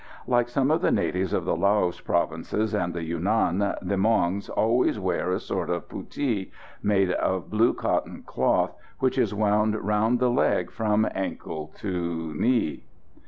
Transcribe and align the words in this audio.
Like 0.25 0.49
some 0.49 0.71
of 0.71 0.81
the 0.81 0.89
natives 0.89 1.31
of 1.31 1.45
the 1.45 1.55
Laos 1.55 1.99
provinces 1.99 2.73
and 2.73 2.91
the 2.91 3.03
Yunan, 3.07 3.59
the 3.83 3.97
Muongs 3.97 4.49
always 4.49 4.99
wear 4.99 5.29
a 5.29 5.39
sort 5.39 5.69
of 5.69 5.87
puttie, 5.87 6.49
made 6.81 7.11
of 7.11 7.51
blue 7.51 7.75
cotton 7.75 8.23
cloth, 8.25 8.73
which 8.97 9.19
is 9.19 9.31
wound 9.31 9.75
round 9.75 10.17
the 10.17 10.31
leg 10.31 10.71
from 10.71 11.07
ankle 11.13 11.71
to 11.77 12.33
knee. 12.33 12.83